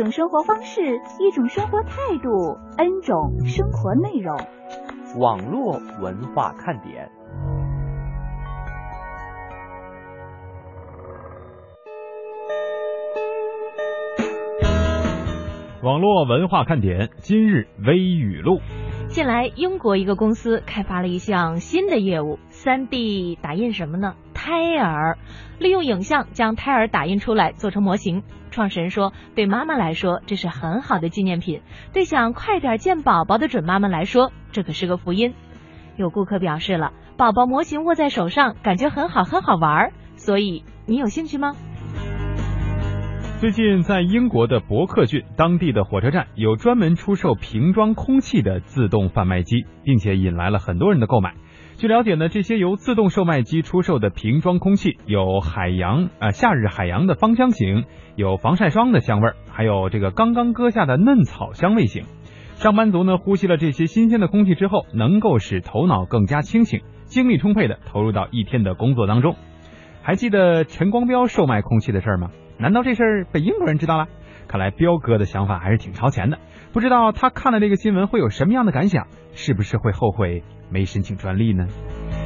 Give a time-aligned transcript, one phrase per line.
[0.00, 0.80] 一种生活方式，
[1.18, 1.90] 一种生活态
[2.22, 4.34] 度，N 种生活内容。
[5.20, 7.10] 网络文化看点。
[15.82, 18.60] 网络文化看点今日微语录。
[19.08, 24.14] 近来，英国一个公司开发了一项新的业务 ——3D 打印什么呢？
[24.32, 25.18] 胎儿。
[25.58, 28.22] 利用影像将胎儿打印出来，做成模型。
[28.50, 31.60] 创始人说，对妈妈来说，这是很好的纪念品；
[31.92, 35.34] 对想快点见宝宝的准妈妈来说，这可是个福音。
[35.96, 39.92] 有顾客表示了，宝宝模型握在手上，感觉很好，很好玩。
[40.16, 41.54] 所以，你有兴趣吗？
[43.40, 51.34] 最近，在英国的伯克郡当地的火车站有专门出售瓶装空气的自动贩卖机，并且引来了很多人的购买。
[51.80, 57.86] 据了解呢，这些由自动售卖机出售的瓶装空气有海洋啊、呃夏日海洋的芳香型，
[58.16, 62.04] 有防晒霜的香味儿，还有这个刚刚割下的嫩草香味型。
[62.56, 69.36] 上班族呢，呼吸了这些新鲜的空气之后，能够使头脑更加清醒，精力充沛的投入到一天的工作当中。
[70.02, 72.30] 还记得陈光标售卖空气的事儿吗？
[72.58, 74.06] 难道这事儿被英国人知道了？
[74.48, 76.38] 看来彪哥的想法还是挺超前的。
[76.72, 79.08] 不知道他看了这个新闻会有什么样的感想？
[79.32, 81.66] 是不是会后悔没申请专利呢？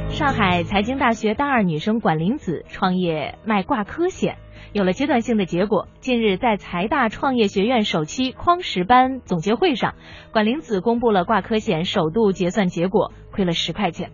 [0.09, 4.37] 上海财经大学大二女生管玲子创业卖挂科险，
[4.71, 5.87] 有了阶段性的结果。
[5.99, 9.95] 近日在财大创业学院首期匡时班总结会上，
[10.31, 14.11] 管玲子公布了挂科险首度结算结果，亏了十块钱。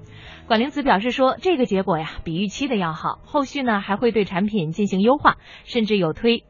[0.47, 6.45] 管玲子表示说，这个结果呀比预期的要好，后续呢还会对产品进行优化，甚至有推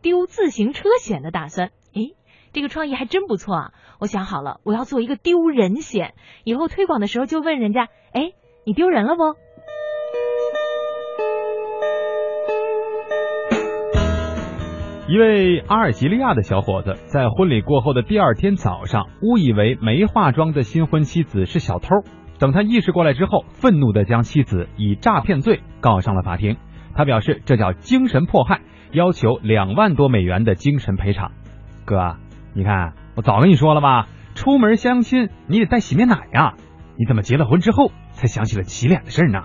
[0.00, 1.70] 丢自行车险的打算。
[2.56, 3.72] 这个创意还真不错啊！
[4.00, 8.32] 我想好了，我要做一个丢人险，以后推广的时候就问人家，诶，
[8.64, 9.36] 你丢人了不？
[15.06, 21.90] 一位阿尔及利亚的小伙子在婚礼过后的第二天早上，误以为没化妆的新婚妻子是小偷。
[22.38, 26.56] 等他意识过来之后，愤怒地将妻子以诈骗罪告上了法庭。
[26.94, 28.62] 他表示这叫精神迫害，
[28.92, 31.32] 要求两万多美元的精神赔偿。
[31.84, 32.18] 哥啊，
[32.56, 36.54] 你看我早跟你说了吧，出门相亲你得带洗面奶呀、
[36.96, 39.42] 你怎么结了婚之后才想起了洗脸的事呢？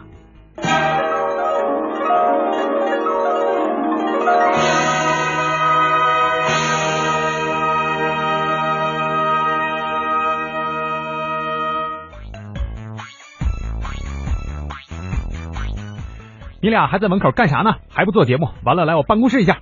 [16.62, 17.74] 你俩还在门口干啥呢？
[17.90, 18.48] 还不做节目？
[18.64, 19.58] 完了，来我办公室一下。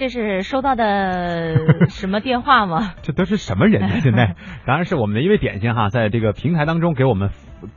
[0.00, 2.94] 这是收到的什么电话吗？
[3.04, 4.00] 这都是什么人呢？
[4.00, 4.34] 现在
[4.64, 7.28] 当然是我们的一位点心哈，在这个平台当中给我们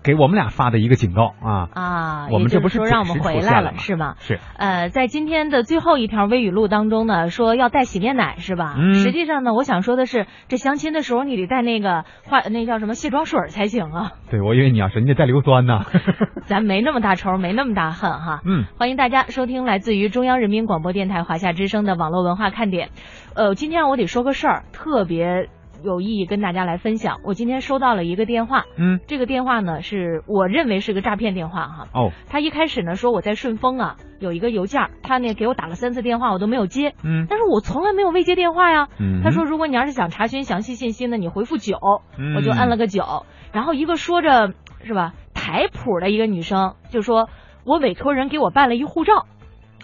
[0.04, 1.70] 给我们俩发的一个警告啊。
[1.74, 4.16] 啊，我们这不是说让我们回来了是吗？
[4.20, 8.76] 是呃，在今天的最后一条微语录当中呢，说要带洗面奶是吧？
[8.78, 14.12] 嗯实际上呢，我想说的是，这相亲的时候你得带那个化那叫什么卸妆水才行啊。
[14.30, 15.82] 对，我以为你要是你得带硫酸呢。
[16.46, 18.42] 咱没那么大仇，没那么大恨哈。
[18.46, 22.90] 嗯，欢迎大家收听来自于中央人民广播电台华夏之声的网络文化看点。
[23.36, 25.50] 呃，今天我得说个事儿，特别
[25.84, 27.20] 有意义跟大家来分享。
[27.24, 31.88] 我今天收到了一个电话，嗯，这个电话呢是我认为是个诈骗电话哈。
[31.94, 36.94] 哦，他一开始呢说我在顺丰啊有一个邮件儿，他呢给我打了三次电话，我都没有接。
[37.04, 38.88] 嗯但是我从来没有未接电话呀。
[39.00, 41.78] 嗯他说，如果你要是想查询详细信息呢，你回复九、
[42.18, 43.26] 嗯我就按了个九。
[43.52, 47.30] 然后一个说着是吧台谱的一个女生就说，
[47.66, 49.26] 我委托人给我办了一护照。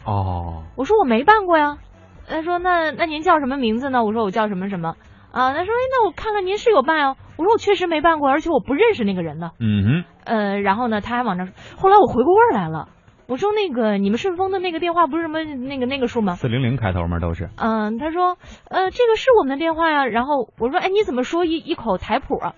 [0.05, 1.77] 哦，我说我没办过呀。
[2.27, 4.03] 他说那那您叫什么名字呢？
[4.03, 4.95] 我说我叫什么什么。
[5.31, 7.15] 啊，他说哎那我看看您是有办啊。
[7.37, 9.51] 我说我确实没办过，而且我不认识那个人呢。
[9.59, 12.89] 嗯哼呃，然后呢，他还往那说，后来我回过味儿来了，
[13.27, 16.35] 我说那个你们顺丰的那个电话不是什么那个那个数吗，？
[16.35, 17.49] 四零零开头吗都是。
[17.55, 18.37] 嗯，他说，
[18.69, 20.05] 呃，这个是我们的电话呀。
[20.05, 22.55] 然后我说，哎，你怎么说一一口台谱啊？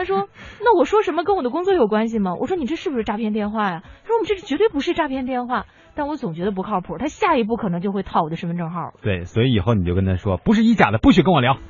[0.00, 0.30] 他说，
[0.64, 2.34] 那我说什么跟我的工作有关系吗？
[2.40, 3.82] 我说你这是不是诈骗电话呀？
[3.84, 8.94] 他说我们这绝对不是诈骗电话，但我总觉得不靠谱，他下一步可能就会套我的身份证号。
[9.02, 11.58] 对，所以以后你就跟他说，不是一假的，不许跟我聊。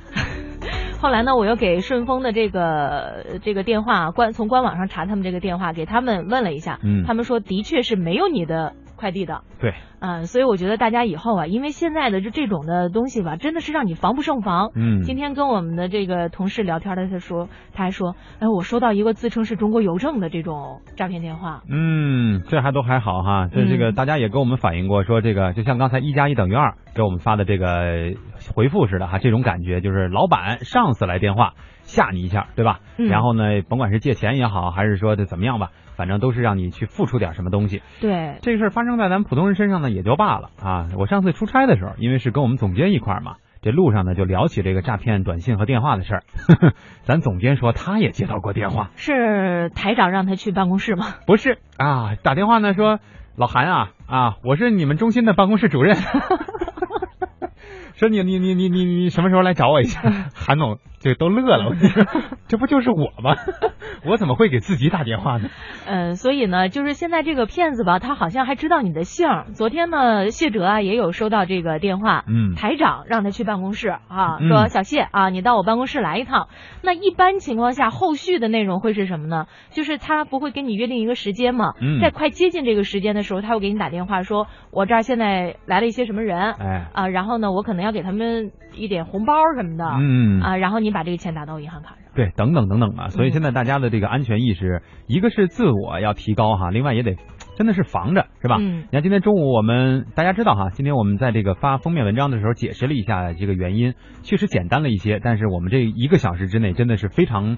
[1.01, 14.69] 后来呢，我又给顺丰的这个这个电话官从官网上查他们这个电话，给他们问了一下，嗯他们说的确是没有你的快递的，对，嗯，所以我觉得大家以后啊，因为现在的这这种的东西吧，真的是让你防不胜防。
[14.75, 21.63] 嗯，今天跟我们的这个同事聊天的，他说，他还说，哎，我收到一个自称是中国邮政的这种诈骗电话。
[21.67, 28.13] 嗯，这还都还好哈，这这个大家也跟我们反映过，说这个就像刚才一加一等于二给我们发的这个
[28.53, 31.53] 回复似的哈，这种感觉就是老板、上司来电话
[31.83, 32.79] 吓你一下，对吧？
[32.97, 37.81] 嗯然后呢，甭管是借钱也好，还是说这怎么样吧，反正都是让你去付出点什么东西。
[37.99, 40.87] 对，这个事儿发生在咱们普通人身上呢，也就罢了啊。
[40.97, 46.23] 我上次出差的时候，因为是跟我们总监一块儿嘛，这路上呢就聊起这个诈骗短信和电话的事儿。
[47.03, 51.05] 咱总监说他也接到过电话，是台长让他去办公室吗？
[51.25, 52.99] 不是啊，打电话呢说
[53.35, 55.95] 老韩啊啊，我是你们中心的办公室主任，
[57.95, 60.01] 说你你你你你你什么时候来找我一下？
[60.35, 61.75] 韩总这都乐了，我
[62.47, 63.35] 这不就是我吗？
[64.05, 65.49] 我怎么会给自己打电话呢？
[65.87, 69.27] 嗯，所以呢，就是现在这个骗子吧，他好像还知道你的姓。
[69.53, 76.47] 昨天呢，谢哲啊也有收到这个电话，嗯台长让他去办公室啊，嗯说小谢啊，你到我办公室来一趟。
[76.81, 79.47] 那一般情况下，后续的内容会是什么呢？
[79.71, 91.97] 就是他不会跟你约定一个时间嘛，嗯在快接近这个时间的时候，他会给你打电话说，我这儿现在来了一些什么人哎，啊，然后呢，我可能要给他们一点红包什么的，嗯啊，然后你把这个钱打到我银行卡上。
[92.15, 97.15] 对，等等等等啊，所以嗯现在大家的这个安全意识，一个是自我要提高哈，另外也得
[97.57, 98.57] 真的是防着，是吧？
[98.59, 103.93] 嗯你看今天中午我们大家知道哈，今天我们在这个发封面文章的时候解释了一下这个原因，
[104.23, 107.57] 确实简单了一些，但是我们这一个小时之内真的是非常。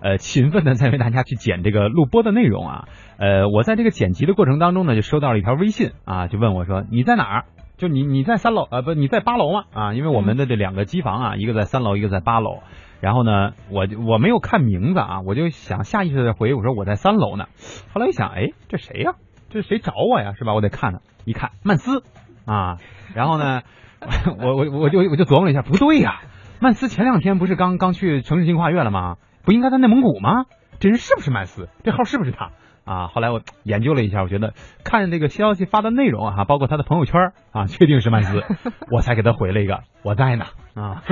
[0.00, 2.84] 呃，勤奋的在为大家去剪这个录播的内容啊，
[3.18, 7.44] 呃，我在这个剪辑的过程当中呢，就收到了一条微信啊，就问我说你在哪儿？
[7.78, 9.64] 就你你在三楼呃不你在八楼嘛？
[9.72, 12.58] 啊，因为我们的这两个机房啊，一个在三楼，一个在八楼。
[13.00, 17.46] 然后呢，我就我没有看名字啊，我就想下意识的回我说我在三楼呢。
[17.94, 19.12] 后来一想，哎，这谁呀、
[19.48, 20.34] 这谁找我呀？
[20.36, 20.52] 是吧？
[20.54, 22.02] 我得看看，一看曼斯
[22.44, 22.78] 啊，
[23.14, 23.62] 然后呢，
[24.42, 26.22] 我我我就我就琢磨了一下，不对呀、
[26.60, 29.18] 曼斯前两天不是刚刚去城市新跨越了吗？
[29.44, 30.46] 不应该在内蒙古吗？
[30.80, 31.68] 这人是不是曼斯？
[31.84, 32.50] 这号是不是他？
[32.88, 38.42] 啊，后来我研究了一下，我觉得看这个消息发的内容啊，包括他的朋友圈啊， 确定是曼斯，
[38.90, 41.02] 我才给他回了一个我在呢啊。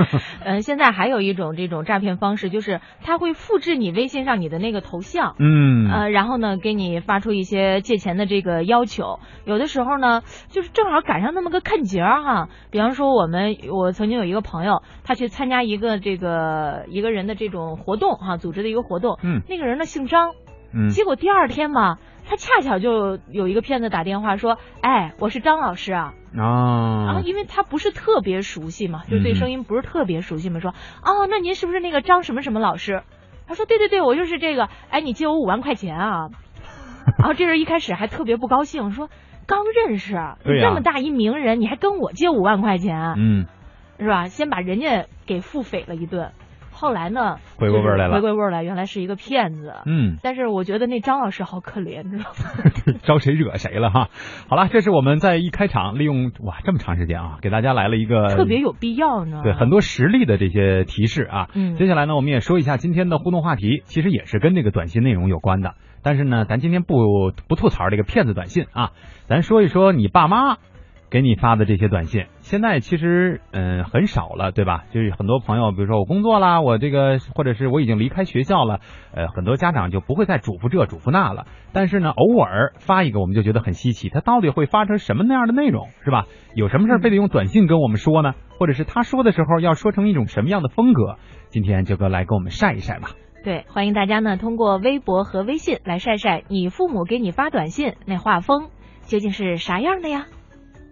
[0.43, 9.19] 嗯， 现在还有一种这种诈骗方式，就是他会复制你微信上你的那个头像，嗯呃，然后呢给你发出一些借钱的这个要求。
[9.45, 12.49] 有的时候呢，就是正好赶上那么个看节儿哈。
[12.71, 20.31] 比方说，我们我曾经有一个朋友，他去参加一个这个一个人的这种活动哈，组织的一个活动，嗯那个人呢姓张，
[20.73, 21.97] 嗯结果第二天嘛。
[22.29, 30.71] 他恰巧就有一个骗子打电话说：“哎，我是张老师啊，然后啊，因为他不是特别熟悉嘛，就对嗯声音不是特别熟悉嘛，说
[31.05, 33.03] 哦，那您是不是那个张什么什么老师？
[33.47, 36.27] 他说对对对，我就是这个，哎，你借我五万块钱啊。
[37.17, 39.09] 然后这人一开始还特别不高兴，说
[39.45, 43.45] 刚认识，这么大一名人，你还跟我借五万块钱，嗯，
[43.99, 44.27] 是吧？
[44.27, 46.33] 先把人家给腹诽了一顿，
[46.77, 49.73] 后来呢，回过味儿来了回过味儿来，原来是一个骗子。
[49.87, 52.97] 嗯，但是我觉得那张老师好可怜，你知道吗？
[53.03, 54.09] 招谁惹谁了哈？
[54.47, 59.41] 好了，这是我们在一开场利用哇这么长时间啊，给大家来了一个特别有必要呢。
[59.43, 61.47] 对很多实例的这些提示啊。
[61.55, 65.73] 嗯接下来呢，我们也说一下今天的互动话题，其实也是跟这个短信内容有关的。
[66.03, 68.91] 但是呢，咱今天不不吐槽这个骗子短信啊，
[69.25, 70.57] 咱说一说你爸妈
[71.09, 72.25] 给你发的这些短信。
[72.47, 74.85] 现在其实嗯很少了，对吧？
[74.89, 78.79] 就是很多朋友，比如说我工作啦，我这个或者是我已经离开学校了，
[79.13, 81.45] 呃，很多家长就不会再嘱咐这嘱咐那了。
[81.73, 86.25] 但是呢，偶尔发一个，我们就觉得很稀奇，他到底会发成什么那样的内容，是吧？
[86.55, 88.33] 有什么事儿非得用短信跟我们说呢？
[88.57, 91.17] 或者是他说的时候要说成一种什么样的风格？
[91.49, 93.09] 今天就哥来给我们晒一晒吧。
[93.43, 98.69] 对，欢迎大家呢通过微博和微信来晒晒你父母给你发短信那画风
[99.01, 100.27] 究竟是啥样的呀？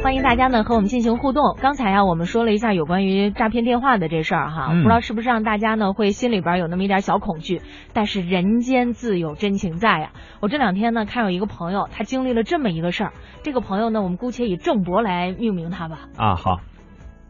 [0.00, 1.56] 嗯，欢迎大家呢和我们进行互动。
[1.60, 7.60] 刚才呀，我们说了一下有关于诈骗电话的这事儿哈，嗯不知道是不是让大家呢会心里边有那么一点小恐惧。
[7.92, 10.10] 但是人间自有真情在呀。
[10.40, 13.12] 我这两天呢看有一个朋友，他经历了这么一个事儿。
[13.42, 15.98] 这个朋友呢，我们姑且以郑博来命名他吧。
[16.16, 16.60] 啊，好，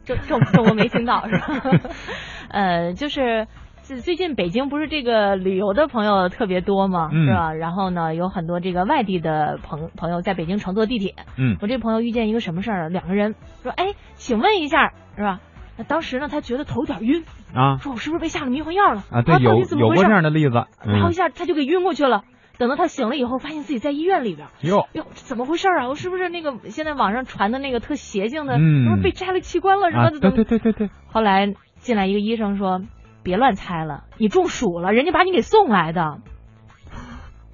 [0.05, 1.81] 郑郑郑博没听到是吧？
[2.49, 3.47] 呃，就是。
[3.91, 7.09] 最最近北京不是这个旅游的朋友特别多吗？
[7.13, 7.53] 嗯是吧？
[7.53, 11.17] 然后呢，有很多这个外地的朋朋友在北京乘坐地铁。
[11.37, 12.89] 嗯我这朋友遇见一个什么事儿啊？
[12.89, 15.41] 两个人说：“哎，请问一下，是吧？”
[15.77, 19.03] 那当时呢，他觉得头有点晕，啊说：“我是不是被下了迷魂药了？
[19.11, 20.55] 啊，对，到有底怎么回事有过这样的例子，
[20.85, 22.23] 然后一嗯，下他就给晕过去了。
[22.59, 24.47] 等到他醒了以后，发现自己在医院里边。
[24.61, 25.89] 哟，哟，怎么回事啊？
[25.89, 30.31] 我是不是那个现在网上传的那个特邪性的，嗯是不是被摘了器官了什啊，么的？
[30.31, 32.83] 对对对对对，后来进来一个医生说
[33.23, 36.19] ：“别乱猜了，你中暑了，人家把你给送来的。”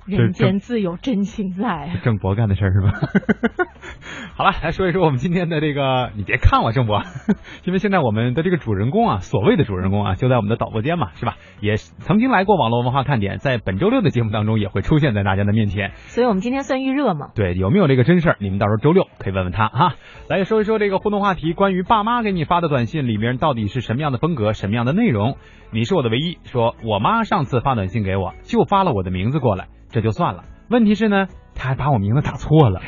[0.07, 1.91] 人间自有真情在。
[2.05, 2.93] 郑博干的事儿是吧？
[4.37, 7.03] 好了，来说一说我们今天的这个，你别看我郑博，
[7.65, 11.37] 因为现在我们的这个主人公啊，所谓的主人公啊，就在我们的导播间嘛，是吧？
[11.61, 15.93] 也曾经来过网络文化看点，在本周六的节目当中也会出现在大家的面前。
[15.95, 17.29] 所以我们今天算预热嘛？
[17.35, 18.37] 对，有没有这个真事儿？
[18.39, 19.95] 你们到时候周六可以问问他哈。
[20.29, 25.37] 来说一说这个互动话题，关于爸妈给你发的短信里面到底是什么样的风格、什么样的内容？
[25.73, 30.45] 你是我的唯一，说我妈上次发短信给我，就发了我的名字过来，这就算了。
[30.69, 32.81] 问题是呢，他还把我名字打错了，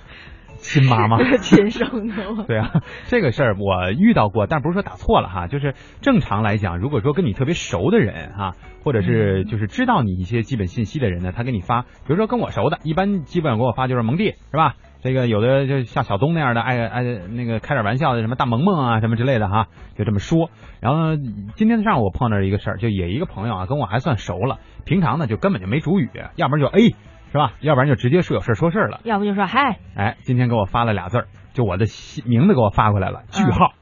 [0.58, 1.18] 亲妈妈。
[1.38, 2.44] 亲生的吗？
[2.46, 8.52] 对啊，这个事儿我遇到过，但不是说打错了哈，就是正常来讲，如果说跟你特别熟的人哈，
[8.82, 14.74] 或者是就是知道你一些基本信息的人呢，他给你发，比如说跟我熟的，一般基本上给我发就是蒙弟是吧？
[15.02, 20.50] 这个有的就像小东那样的，爱爱那个开点玩笑的，什么大萌萌啊什么之类的哈，就这么说。
[20.80, 21.22] 然后呢
[21.56, 26.94] 今天上午我碰到一个事儿，就也一个朋友啊，跟我还算熟了，平常呢就根本就没主语，要不然就 A
[27.30, 27.52] 是吧？
[27.60, 29.00] 要不然就直接说有事儿说事儿了。
[29.04, 31.84] 要不就说嗨，哎，今天给我发了俩字儿，就我的
[32.24, 33.72] 名字给我发过来了，句号。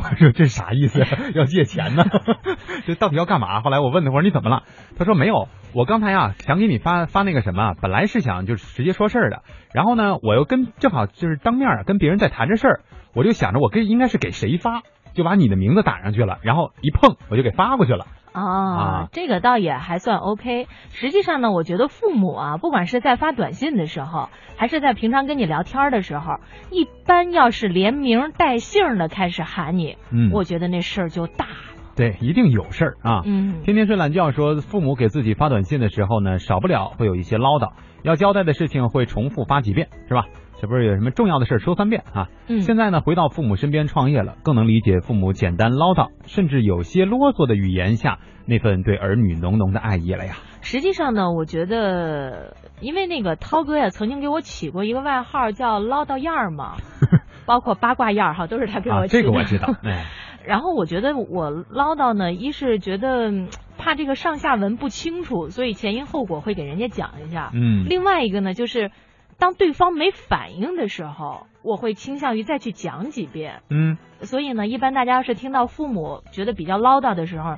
[0.10, 1.04] 我说这啥意思？
[1.34, 2.04] 要借钱呢？
[2.86, 3.60] 这到底要干嘛？
[3.60, 4.62] 后来我问他，我说你怎么了？
[4.98, 9.42] 他说没有，我刚才啊想给你发发那个什么，本来是想就是直接说事儿的，
[9.74, 12.80] 然后呢，我又跟正好就是当面跟别人在谈这事儿，
[13.14, 14.82] 我就想着我跟应该是给谁发，
[15.14, 18.06] 就把你的名字打上去了，然后一碰我就给发过去了。
[18.32, 20.68] 啊啊，这个倒也还算 OK。
[20.92, 26.38] 实际上呢，我觉得父母啊，不管是在发短信的时候，还是在平常跟你聊天的时候，
[26.70, 31.69] 一般要是连名带姓的开始喊你，嗯，我觉得那事儿就大了。
[31.96, 33.22] 对，一定有事儿啊。
[33.24, 40.24] 嗯，天天睡懒觉说，父母给自己发短信的时候呢，少不了会有一些唠叨，要交代的事情会重复发几遍，是吧？
[40.60, 42.28] 这不是有什么重要的事儿说三遍啊？
[42.48, 50.34] 嗯现在呢，回到父母身边创业了，更能理解父母简单唠叨，甚至有些啰嗦的语言下那份对儿女浓浓的爱意了呀。
[50.60, 56.74] 实际上呢，我觉得，因为那个涛哥呀，曾经给我起过一个外号叫唠叨样儿嘛，
[57.46, 59.22] 包括八卦样儿哈，都是他给我啊，起的。
[59.22, 59.72] 这个我知道。
[59.82, 60.04] 哎，
[60.50, 67.52] 然后我觉得我唠叨呢，一是觉得嗯怕这个上下文不清楚，所以前因后果会给人家讲一下。
[67.54, 68.90] 嗯，另外一个呢，就是
[69.38, 73.62] 当对方没反应的时候，我会倾向于再去讲几遍。
[73.70, 77.54] 嗯，所以呢，一般大家要是听到父母觉得比较唠叨的时候，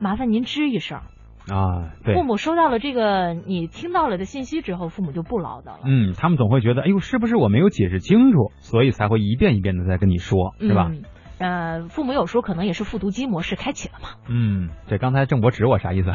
[0.00, 0.98] 麻烦您吱一声。
[1.46, 2.24] 啊，对父。
[2.24, 5.80] 母收到了这个你听到了的信息之后，父母就不唠叨了。
[5.84, 10.88] 嗯，他们总会觉得，哎呦，是不是我没有解释清楚，所以才会一遍一遍的在跟你说，是吧？
[10.90, 11.02] 嗯
[11.42, 14.10] 呃，父母有时候可能也是复读机模式开启了嘛。
[14.28, 16.12] 嗯，这刚才郑博指我啥意思？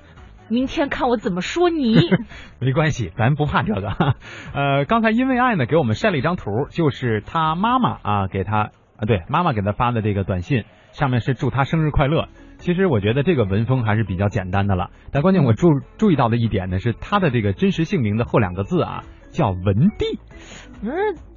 [0.48, 1.96] 明天看我怎么说你。
[2.60, 3.88] 没关系，咱不怕这个。
[4.52, 12.28] 呃，刚才因为爱呢，给我们晒了一张图，就是他妈妈啊给他啊，对，妈妈给他发的这个短信，上面是祝他生日快乐。
[12.58, 20.20] 其实我觉得这个文风还是比较简单的了，但关键我注注意到的一点呢，是他的这个真实姓名的后两个字啊，叫文帝。
[20.82, 20.90] 嗯，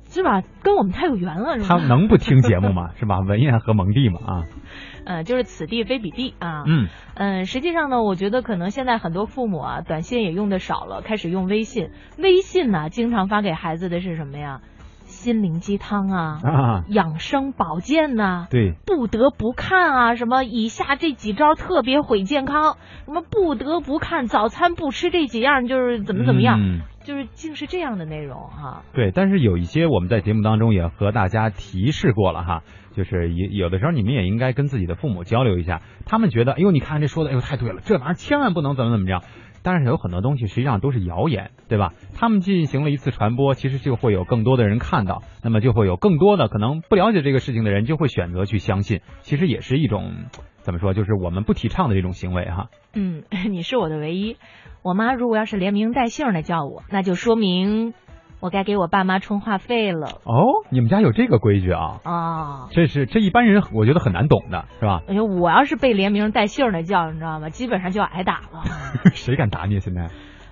[0.10, 0.42] 是吧？
[0.64, 1.78] 跟我们太有缘了，是吧？
[1.80, 2.90] 他能不听节目吗？
[3.00, 3.20] 是吧？
[3.20, 4.44] 文彦和蒙蒂嘛啊，
[5.06, 6.64] 呃，就是此地非彼地啊。
[6.68, 11.90] 嗯嗯，实际上呢，我觉得可能现在很多父母啊，短信也用的少了，开始用微信。
[12.18, 14.62] 微信呢，经常发给孩子的是什么呀？
[15.06, 32.64] 心灵鸡汤啊，啊，养生保健呐、对，不得不看啊，什么以下这几招特别毁健康，什么不得不看，早餐不吃这几样就是怎么怎么样，嗯就是竟是这样的内容哈、对，但是有一些我们在节目当中也和大家提示过了哈，
[32.94, 39.24] 就是有有的时候你们也应该跟自己的父母交流一下，他们觉得哎呦你看这说的哎呦太对了，这玩意儿千万不能怎么怎么样。
[39.62, 41.94] 但是有很多东西实际上都是谣言，对吧？
[42.14, 50.14] 他们进行了一次传播，其实就会有更多的人看到，那么就会有更多的可能不了解这个事情的人就会选择去相信，其实也是一种
[50.60, 52.70] 怎么说，就是我们不提倡的这种行为哈。
[52.94, 54.38] 嗯， 你是我的唯一。
[54.82, 57.94] 我妈如果要是连名带姓的叫我，那就说明
[58.40, 60.08] 我该给我爸妈充话费了。
[60.24, 62.00] 哦，你们家有这个规矩啊？
[62.04, 65.02] 啊，这是这一般人我觉得很难懂的，是吧？
[65.08, 67.50] 哎呦，我要是被连名带姓的叫，你知道吗？
[67.50, 68.64] 基本上就要挨打了。
[69.14, 70.08] 谁敢打你啊现在？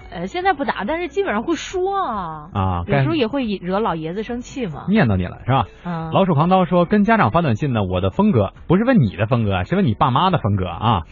[0.09, 4.85] 呃，现在不打，但是基本上会说啊，啊，有时候也会惹老爷子生气嘛。
[4.89, 5.65] 念叨你了是吧？
[5.85, 11.03] 嗯，老鼠扛刀说，跟家长发短信呢，我的风格不是问你的风格，是问你爸妈的风格啊。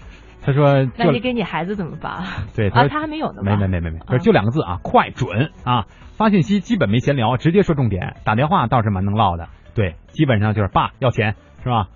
[0.45, 2.23] 他说，那你给你孩子怎么办？
[2.55, 3.43] 对，啊，说他还没有呢吧。
[3.43, 5.85] 没没没没没，说就两个字啊，快准啊！
[6.17, 8.17] 发信息基本没闲聊，直接说重点。
[8.23, 11.87] 打电话倒是蛮能唠的，对，基本上就是爸要钱是吧？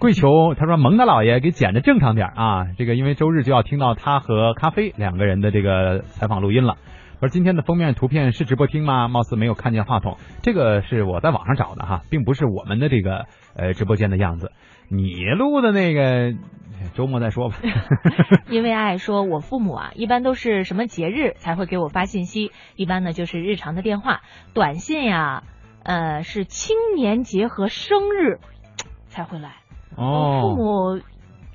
[0.00, 6.76] 跪求他说蒙大老爷给剪的正常点啊，这个因为周日就要听到他和咖啡两个人的这个采访录音了。
[7.20, 9.06] 而今天的封面图片是直播厅吗？
[9.06, 14.50] 貌似没有看见话筒，这个是我在网上找的哈，并不是我们的这个呃直播间的样子。
[14.90, 16.34] 你录的那个
[16.94, 17.56] 周末再说吧。
[18.48, 22.52] 因为爱说，我父母啊，一般都是什么节日才会给我发信息？
[22.76, 24.20] 一般呢就是日常的电话、
[24.54, 25.42] 短信呀，
[25.82, 28.38] 呃，是青年节和生日
[29.08, 29.56] 才会来。
[29.96, 31.02] 哦，父母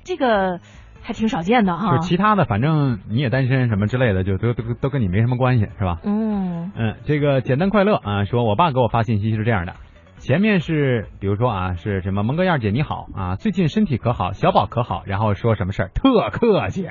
[0.04, 0.60] 这个
[1.02, 1.96] 还挺少见的哈。
[1.96, 5.98] 就其他的，反正你也单身什么之类的，就都都都跟你没什么关系，是吧？
[6.04, 9.74] 嗯嗯，这个简单快乐啊，说我爸给我发信息是这样的，
[10.20, 16.88] 前面是比如说啊是什么蒙哥燕姐你好啊，最近身体可好，小宝可好，然后说什么事儿特客气。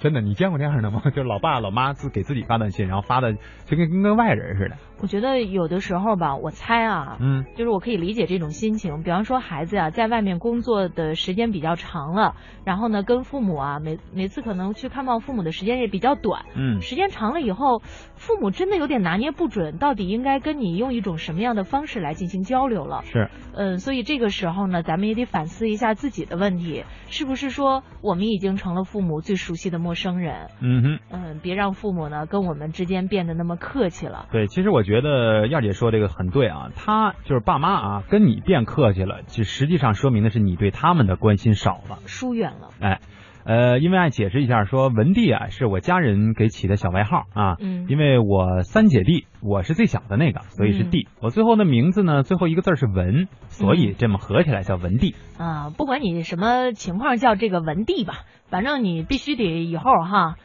[0.00, 1.02] 真的，你见过这样的吗？
[1.14, 3.34] 就是老爸老妈自给自己发短信，然后发的
[3.64, 4.76] 就跟跟个外人似的。
[5.00, 9.02] 我觉得有的时候吧，我猜啊，嗯，就是我可以理解这种心情。
[9.02, 17.80] 比方说孩子啊，在外面工作的时间比较长了，然后呢，跟父母啊，每每次可能去看望父母的时间也比较短，嗯，时间长了以后，
[18.14, 23.02] 父母真的有点拿捏不准，到底应该跟你用一种什么样的方式来进行交流了。
[23.04, 30.48] 是，嗯，所以这个时候呢，咱们也得反思一下自己的问题，是不是说我们已经成了父母最熟悉的陌生人？
[30.60, 34.26] 嗯哼，嗯，别让父母呢跟我们之间变得那么客气了。
[34.30, 42.68] 对，其实我觉得燕姐说这个很对啊，他就是爸妈啊，跟你变客气了，就实际上说明的是你对他们的关心少了，疏远了。
[42.80, 43.00] 哎。
[43.46, 51.06] 呃，因为爱解释一下，说文帝啊是我家人给起的小外号啊，嗯，因为我三姐弟，我是最小的那个，所以是帝。
[51.10, 55.14] 嗯、我最后的名字呢，最后一个字是文，所以这么合起来叫文帝。
[55.38, 58.14] 嗯、啊，不管你什么情况叫这个文帝吧，
[58.48, 60.36] 反正你必须得以后哈，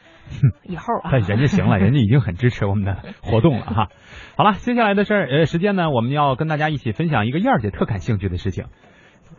[0.62, 3.88] 以后啊，人家行了，人家已经很支持我们的 活动了哈。
[4.36, 8.64] 好了，接下来的事儿，呃，时间呢，我们要跟大家一起分享一个燕儿姐特感兴趣的事情。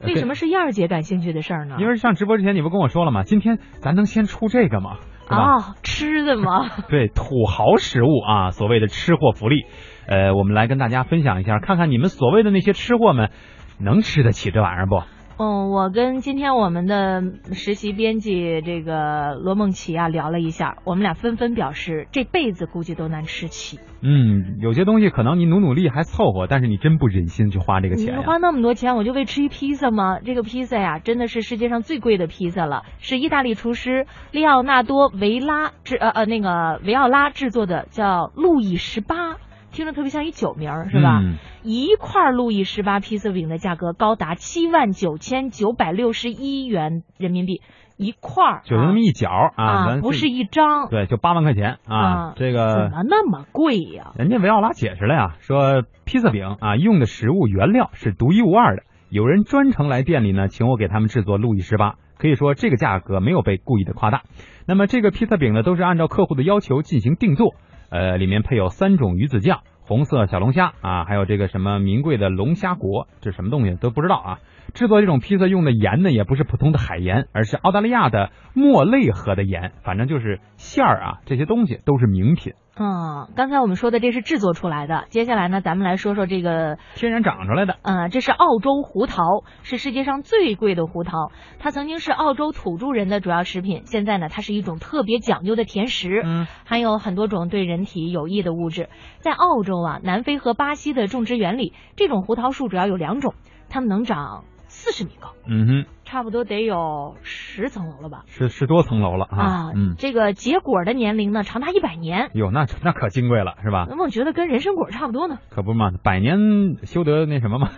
[0.04, 1.76] 为什么是燕儿姐感兴趣的事儿呢？
[1.80, 3.24] 因为上直播之前你不跟我说了吗？
[3.24, 4.98] 今天咱能先出这个吗？
[5.28, 6.70] 啊、哦，吃的吗？
[6.90, 9.66] 对，土豪食物啊，所谓的吃货福利，
[10.08, 13.32] 呃，我们来跟大家分享一下，看看你们所谓的那些吃货们
[13.80, 15.04] 能吃得起这玩意儿不？
[15.42, 17.24] 嗯，我跟今天我们的
[17.54, 23.80] 实习编辑这个罗梦琪啊聊了一下，我们俩纷纷表示这辈子估计都难吃起。
[24.04, 30.20] 嗯，有些东西可能你努努力还凑合，但是你真不忍心去花这个钱、你花那么多钱，我就为吃一披萨吗？
[30.20, 39.38] 这个披萨呀，真的是世界上最贵的披萨了，是意大利厨师利奥纳多维拉制呃呃那个维奥拉制作的，叫路易十八。
[39.72, 41.20] 听着特别像一酒名儿是吧？
[41.22, 47.62] 嗯、一块路易十八披萨饼的价格高达七万九千九百六十一元人民币
[47.98, 64.24] 一块儿，就那么一角啊，啊不是一张，对，就八万块钱啊，啊这个怎么那么贵呀、人家维奥拉解释了呀，说披萨饼啊用的食物原料是独一无二的，有人专程来店里呢，请我给他们制作路易十八，可以说这个价格没有被故意的夸大。
[64.66, 67.56] 那么这个披萨饼呢，都是按照客户的要求进行定做。
[67.92, 74.40] 呃，里面配有三种鱼子酱、红色小龙虾啊，还有这个什么名贵的龙虾果，这什么东西都不知道啊。
[74.74, 79.74] 制作这种披萨用的盐呢，也不是普通的海盐，而是澳大利亚的莫雷河的盐。
[79.84, 82.54] 反正就是馅儿啊，这些东西都是名品。
[82.84, 87.76] 嗯，刚才我们说的这是制作出来的，接下来呢，咱们来说说这个天然长出来的。
[87.84, 91.32] 嗯，这是澳洲胡桃，是世界上最贵的胡桃。
[91.60, 98.90] 它曾经是澳洲土著人的主要食品，现在呢，它是一种特别讲究的甜食，嗯，含有很多种对人体有益的物质。
[99.20, 103.36] 在澳洲啊、南非和巴西的种植园里，这种胡桃树主要有两种，
[103.70, 104.46] 它们能长
[104.82, 108.24] 四十米高，嗯哼，差不多得有十层楼了吧？
[108.26, 109.72] 十十多层楼了啊。
[109.76, 112.32] 嗯，这个结果的年龄呢，长达一百年。
[112.34, 113.88] 哟，那那可金贵了，是吧？
[114.00, 115.38] 我觉得跟人参果差不多呢。
[115.52, 117.70] 可不嘛，百年修得那什么嘛，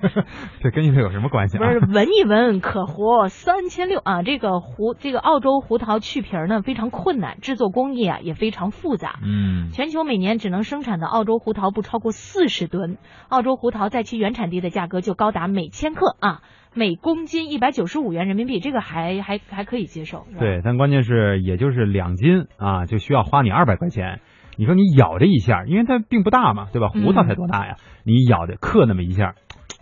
[0.62, 1.60] 这跟你这有什么关系啊？
[1.60, 4.22] 不是闻一闻可活三千六啊！
[4.22, 9.18] 这个胡这个澳洲胡桃去皮儿呢非常困难，制作工艺啊也非常复杂。
[9.22, 12.98] 嗯，全球每年只能生产的澳洲胡桃不超过四十吨。
[13.28, 16.42] 澳洲胡桃在其原产地的价格就高达每千克啊
[16.74, 20.26] 每公斤一百九十五元人民币，这个还还还可以接受。
[20.38, 24.20] 对，但关键是也就是两斤啊，就需要花你二百块钱。
[24.58, 26.88] 你说你咬这一下，因为它并不大嘛，对吧？
[26.88, 27.76] 胡桃才多大呀？
[28.04, 29.34] 你咬的刻那么一下，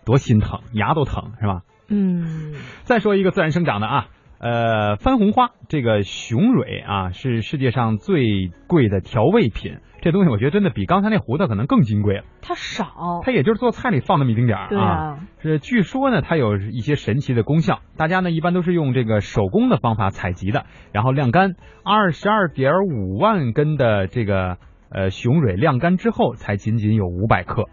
[0.05, 1.63] 多心疼，牙都疼，是吧？
[1.89, 4.07] 嗯，再说一个自然生长的啊，
[4.39, 9.79] 呃，番红花这个雄蕊啊，是世界上最贵的调味品。
[10.01, 12.25] 这东西我觉得真的比刚才那胡桃可能更金贵了。
[12.43, 15.19] 它少，它也就是做菜里放那么一丁点儿啊。
[15.41, 17.81] 是据说呢，它有一些神奇的功效。
[17.97, 24.59] 大家呢一般都是用这个手工的方法采集的，然后晾干，二十二点五万根的这个
[24.91, 27.65] 呃雄蕊晾干之后，才仅仅有五百克。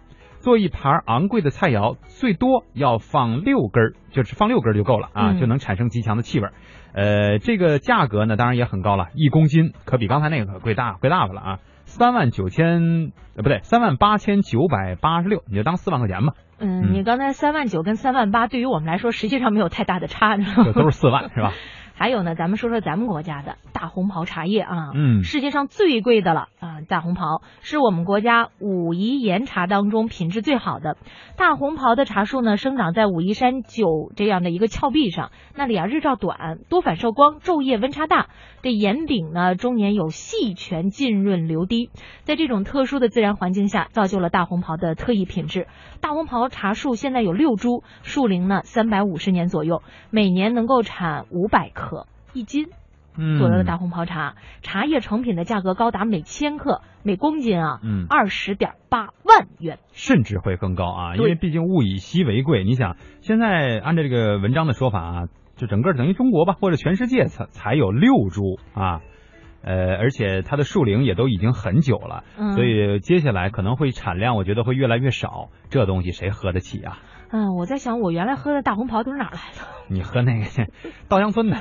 [0.41, 6.49] 做一盘昂贵的菜肴，最多要放六根儿，就是放六根儿就够了啊，嗯就能产生极强的气味。
[6.93, 20.73] 呃，这个价格呢，当然也很高了，一公斤可比刚才那个可贵大贵大发了啊，三万九千呃不对，三万八千九百八十六，你就当四万块钱吧，嗯，嗯你刚才三万九跟三万八，对于我们来说实际上没有太大的差，你知道吗？
[20.73, 21.53] 都是四万是吧？
[22.01, 30.97] 还有呢，咱们说说咱们国家的大红袍茶叶啊，嗯世界上最贵的了啊，大红袍是我们国家武夷岩茶当中品质最好的。
[31.37, 38.29] 大红袍的茶树呢，生长在武夷山九这样的一个峭壁上，那里啊日照短，多反射光，昼夜温差大。
[38.63, 41.91] 这岩顶呢，终年有细泉浸润流滴，
[42.23, 45.67] 在这种特殊的自然环境下，造就了大红袍的特异品质。
[46.01, 52.67] 大红袍茶树现在有六株，树龄呢三百五十年左右，每年能够产五百克一斤
[53.17, 59.79] 嗯，左右的大红袍茶，茶叶成品的价格高达每千克每公斤啊嗯二十点八万元。
[59.91, 62.63] 甚至会更高啊，因为毕竟物以稀为贵。
[62.63, 69.01] 你想，现在按照这个文章的说法啊，就整个等于中国吧，或者全世界才才有六株啊，
[69.63, 75.49] 呃，而且它的树龄也都已经很久了，嗯所以接下来可能会产量，我觉得会越来越少。
[75.69, 76.97] 这东西谁喝得起啊？
[77.31, 79.67] 嗯，我在想，我原来喝的大红袍都是哪儿来的？
[79.87, 80.45] 你喝那个
[81.07, 81.57] 稻香村的，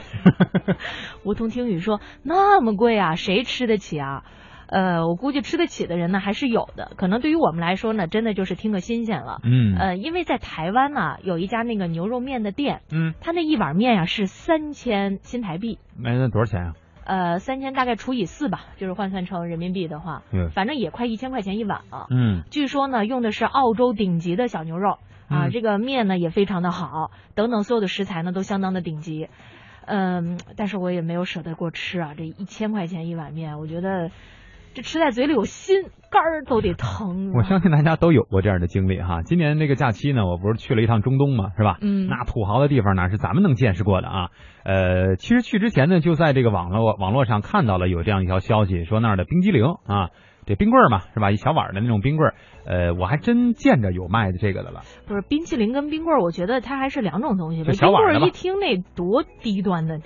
[1.25, 4.25] 梧桐听雨说那么贵啊，谁吃得起啊？
[4.67, 9.41] 呃，我估计吃得起的人呢还是有的，可能对于我们来说呢，真的就是听个新鲜了。
[9.43, 16.73] 嗯呃，因为在台湾呢有一家那个牛肉面的店，嗯，他那一碗面呀、是三千新台币，那那多少钱啊？
[17.11, 22.07] 呃，三千大概除以四吧，就是换算成人民币的话，嗯反正也快一千块钱一碗了。
[22.09, 29.29] 嗯据说呢，用的是澳洲顶级的小牛肉啊，嗯这个面呢也非常的好，等等所有的食材呢都相当的顶级。
[29.87, 34.13] 嗯，但是我也没有舍得过吃啊，这一千块钱一碗面，我觉得
[34.75, 37.33] 这吃在嘴里有心肝儿都得疼。
[37.35, 39.23] 我相信大家都有过这样的经历哈。
[39.23, 41.79] 今年这个假期呢，我不是去了一趟中东嘛，是吧？
[41.81, 44.29] 嗯那土豪的地方哪是咱们能见识过的啊？
[44.65, 50.11] 呃，其实去之前呢，就在这个网络网络上看到了有这样一条消息，说那儿的冰激凌啊，
[50.47, 51.31] 这冰棍儿嘛，是吧？
[51.31, 54.83] 一小碗的那种冰棍儿，呃，我还真见着有卖的这个的了。
[55.07, 60.01] 不是冰淇淋跟冰棍儿，我觉得它还是两种东西小冰碗儿一听那多低端的，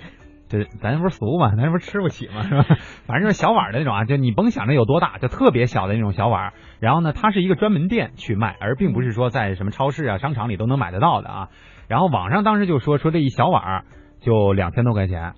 [0.63, 2.65] 这咱不是俗嘛，咱不是吃不起嘛，是吧？
[3.05, 6.53] 反正就是小碗的那种啊，就你甭想着有多大，就特别小的那种小碗。
[6.79, 11.49] 然后呢，它是一个专门店去卖，而并不是说在什么超市啊、商场里都能买得到的啊。
[11.87, 13.85] 然后网上当时就说说这一小碗
[14.19, 15.33] 就两千多块钱，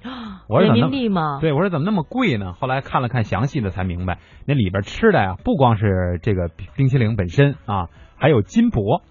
[0.47, 1.39] 我说人民币吗？
[1.41, 2.53] 对，我说怎么那么贵呢？
[2.53, 9.01] 后来看了看详细的才明白，那里边吃的呀，不光是这个冰淇淋本身啊，还有金箔，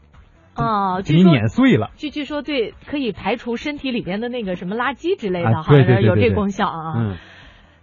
[0.57, 1.91] 啊，给你据说碾碎了。
[1.97, 6.95] 据据说对可以排除身体里边的那个什么垃圾之类的，啊好像有这功效啊。
[6.97, 7.17] 嗯，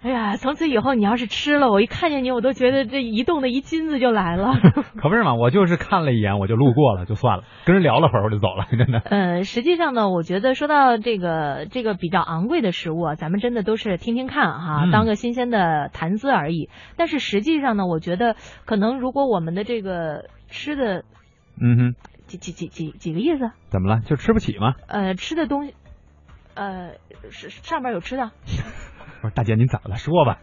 [0.03, 4.53] 哎呀，从此以后你要是吃了，我一看见你，我都觉得这移动的一金子就来了。
[5.01, 8.99] 可不是嘛，我就是看了一眼，我就路过了，就算了，跟人聊了会儿我就走了， 真的。
[8.99, 16.69] 呃，实际上呢，我觉得说到这个这个比较昂贵的食物啊，咱们真的都是听听看哈，嗯当个新鲜的谈资而已。
[16.97, 21.05] 但是实际上呢，我觉得可能如果我们的这个吃的
[21.62, 21.95] 嗯哼，
[22.38, 23.52] 几几几几几个意思？
[23.69, 24.02] 怎么了？
[24.02, 24.74] 就吃不起吗？
[24.88, 25.74] 呃，吃的东西，
[26.56, 26.91] 呃，
[27.30, 28.32] 是上边有吃的。
[29.24, 29.96] 我说大姐，您怎么了？
[29.98, 30.39] 说吧。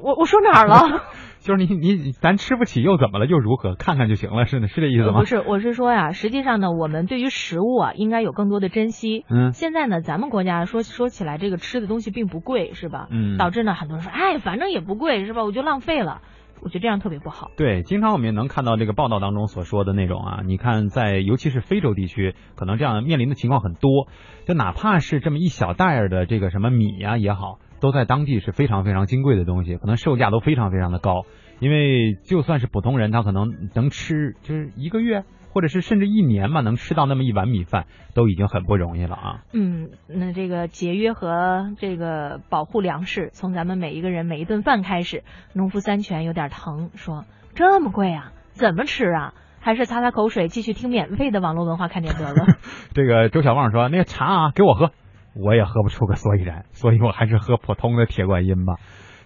[0.00, 1.02] 我我说哪儿了？
[1.40, 3.26] 就是你你咱吃不起又怎么了？
[3.26, 3.76] 又如何？
[3.76, 5.12] 看看就行了，是的，是这意思吗？
[5.14, 9.24] 呃不是，我是说呀，实际上呢，我们对于食物啊，应该有更多的珍惜。
[9.30, 13.06] 嗯现在呢，咱们国家说说起来，这个吃的东西并不贵，是吧？
[13.10, 15.44] 嗯导致呢，很多人说，哎，反正也不贵，是吧？
[15.44, 16.20] 我就浪费了。
[16.60, 17.50] 我觉得这样特别不好。
[17.56, 24.08] 对，经常我们也能看到这个报道当中所说的那种啊，你看在尤其是非洲地区，可能这样面临的情况很多，
[24.46, 31.24] 就哪怕是这么一小袋儿的这个什么米呀、也好，都在当地是非常非常金贵的东西，可能售价都非常非常的高，
[31.60, 35.24] 因为就算是普通人，他可能能吃就是一个月。
[35.56, 39.40] 或者是甚至一年嘛，能吃到那么一碗米饭，都已经很不容易了啊！
[39.54, 45.24] 嗯，那这个节约和这个保护粮食，从咱们每一个人每一顿饭开始。
[45.54, 49.32] 农夫三泉有点疼，说这么贵啊，怎么吃啊？
[49.58, 52.46] 还是擦擦口水，继续听免费的网络文化看点得了。
[52.92, 54.90] 这个周小旺说：“那个茶啊，给我喝，
[55.34, 58.74] 我也喝不出个所以然，所以我还是喝普通的铁观音吧。”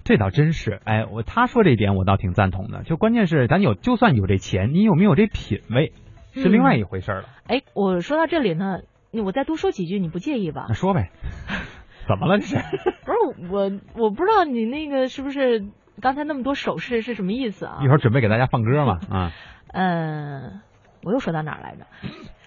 [0.05, 2.85] 这倒真是，哎，我他说这一点我倒挺赞同的。
[2.85, 5.93] 就关键是咱有，就算有这钱，你有没有这品位，
[6.33, 7.25] 是另外一回事了。
[7.47, 8.81] 哎，我说到这里呢，
[9.25, 10.69] 我再多说几句，你不介意吧？
[10.75, 11.11] 说呗。
[12.09, 12.57] 怎么了这是？
[12.57, 15.67] 不是我，我不知道你那个是不是
[16.01, 17.79] 刚才那么多手势是什么意思啊？
[17.83, 19.33] 一会儿准备给大家放歌嘛啊。
[19.73, 20.61] 嗯，
[21.05, 21.87] 我又说到哪儿来着？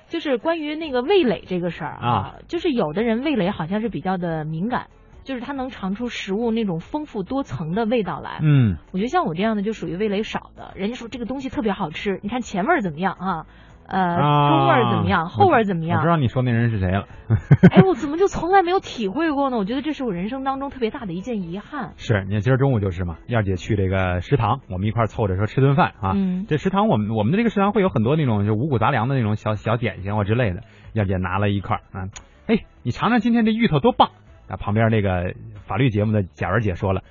[0.09, 4.87] 就是关于那个味蕾这个事儿啊，就是有的人味蕾好像是比较的敏感。
[5.23, 8.39] 就是他能尝出食物那种丰富多层的味道来。
[8.43, 10.73] 嗯，我觉得像我这样的就属于味蕾少的。
[10.75, 13.45] 人家说这个东西特别好吃，你看前味怎么样啊？
[13.85, 15.27] 呃，中味怎么样？
[15.27, 15.99] 后味怎么样？
[15.99, 17.05] 我知道你说那人是谁了。
[17.71, 19.57] 哎，我怎么就从来没有体会过呢？
[19.57, 21.93] 我觉得这是我人生当中特别大的一件遗憾。
[21.97, 26.13] 是，你看今儿中午就是嘛，燕姐去这个食堂，我们一块凑着说吃顿饭啊。
[26.15, 26.45] 嗯。
[26.47, 30.61] 这食堂我们我们的这个食堂会有很多那种就五谷杂粮的那种小小点心或之类的。
[30.93, 32.09] 燕姐拿了一块啊，
[32.47, 34.09] 哎，你尝尝今天这芋头多棒。
[34.47, 35.33] 啊，旁边那个
[35.65, 37.01] 法律节目的贾文姐说了，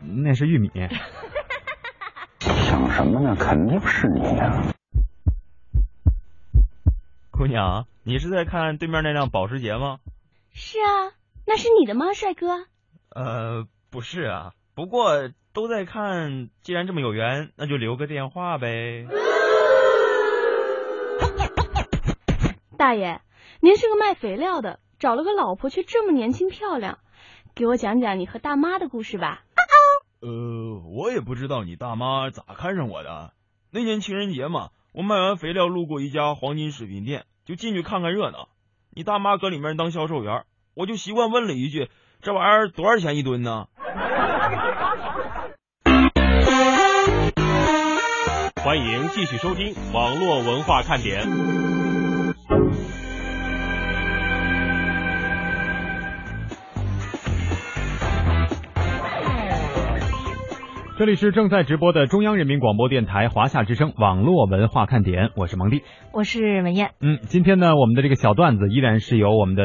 [0.00, 0.70] 那是玉米。
[2.40, 3.34] 想什么呢？
[3.34, 4.52] 肯定是你呀，
[7.38, 10.00] 姑娘，你是在看对面那辆保时捷吗？
[10.52, 11.14] 是啊，
[11.46, 12.66] 那是你的吗，帅哥？
[13.10, 19.06] 呃，不是啊，不过都在看，既然这么有缘，那就留个电话呗。
[22.76, 23.20] 大爷，
[23.60, 24.80] 您是个卖肥料的。
[24.98, 26.98] 找了个老婆却这么年轻漂亮，
[27.54, 29.44] 给我讲讲你和大妈的故事吧。
[30.20, 33.32] 呃，我也不知道你大妈咋看上我的。
[33.70, 38.50] 那年情人节嘛，我卖完肥料路过一家黄金饰品店，就进去看看热闹。
[38.90, 41.88] 你大妈搁里面当销售员，我就习惯问了一句
[42.20, 43.68] ：“这玩意儿多少钱一吨呢？”
[48.62, 51.26] 欢迎继续收听网络文化看点。
[60.98, 66.90] 这里是正在直播的中央人民广播电台华夏之声网络文化看点，我是蒙蒂，我是文艳。
[67.00, 69.62] 嗯，今天呢，我们的这个小段子依然是由我们的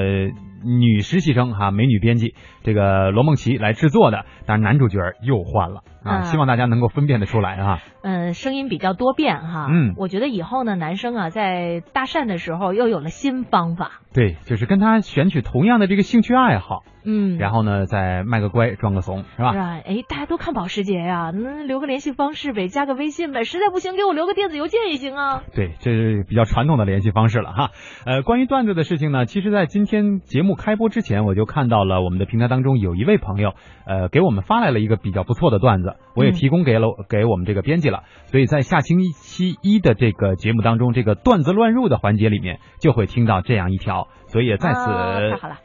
[0.63, 7.80] 女实习生哈，美女编辑这个罗梦琪来制作的，但是男主角又换了啊，希望大家能够分辨得出来啊。
[8.02, 9.67] 嗯，声音比较多变哈。
[9.69, 14.02] 嗯，我觉得以后呢，男生啊，在搭讪的时候又有了新方法。
[14.13, 16.84] 对，就是跟他选取同样的这个兴趣爱好。
[17.06, 19.52] 嗯，然后呢，再卖个乖，装个怂，是吧？
[19.52, 25.43] 是啊，哎，大家都看保时捷呀，那留个联系方式呗，加个微信呗，实在不行给我留个电子邮件也行啊。
[25.54, 27.71] 对，这是比较传统的联系方式了哈。
[28.06, 33.53] 呃，关于段子的事情呢，其实，在今天节目开播之前，我就看到了我们的平台当中有一位朋友，
[33.85, 44.07] 呃，给我们发来了一个比较不错的段子，我也提供给了给我们这个编辑了，所以在下星期一的这个节目当中，这个段子乱入的环节里面，就会听到这样一条。
[44.27, 44.89] 所以也在此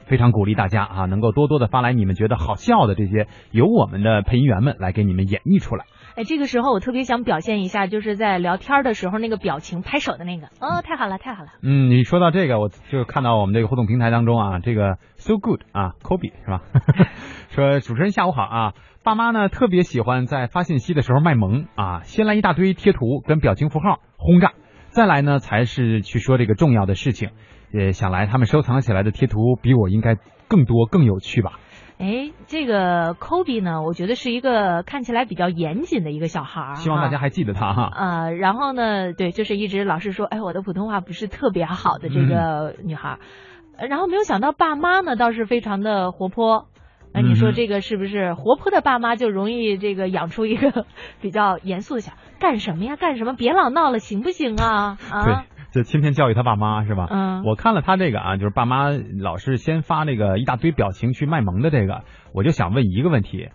[0.05, 5.87] 非常鼓励大家啊，能够多多的发来你们觉得好笑的这些，由我们的配音员们来给你们演绎出来。
[6.19, 10.49] 哎，这个时候我特别想表现一下，就是在聊天的时候那个表情、拍手的那个。
[10.59, 11.51] 哦，太好了，太好了。
[11.63, 16.63] 嗯，你说到这个，我就看到我们这个互动平台当中啊，这个 so good 啊，Kobe 是吧？
[17.55, 18.73] 说主持人下午好啊，
[19.05, 24.55] 爸妈呢特别喜欢在发信息的时候卖萌啊，先来一大堆贴图跟表情符号轰炸，
[24.89, 27.31] 再来呢才是去说这个重要的事情。
[27.71, 30.17] 也想来，他们收藏起来的贴图比我应该
[30.49, 31.61] 更多更有趣吧？
[31.99, 36.75] 哎，这个 Kobe 呢，我觉得是一个看起来比较严谨的一个小孩儿。
[36.77, 37.91] 希望大家还记得他哈。
[37.93, 43.19] 呃，然后呢，对，就是一直老是说，哎，我的普通话不是特别好的这个女孩。
[43.89, 46.69] 然后没有想到爸妈呢倒是非常的活泼。
[47.13, 50.87] 哎，你说这个是不是活泼的爸妈就容易这个养出一个
[51.21, 52.13] 比较严肃的小？
[52.39, 52.95] 干什么呀？
[52.95, 53.35] 干什么？
[53.35, 54.99] 别老闹了，行不行啊？
[55.11, 55.45] 啊。
[55.71, 57.07] 就天天教育他爸妈是吧？
[57.11, 58.89] 嗯，我看了他这个啊，就是爸妈
[59.21, 62.03] 老是先发那个一大堆表情去卖萌的这个，
[62.33, 63.49] 我就想问一个问题，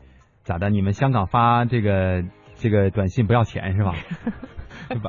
[0.43, 0.69] 咋的？
[0.69, 2.23] 你们香港发这个
[2.55, 3.93] 这个短信不要钱是吧？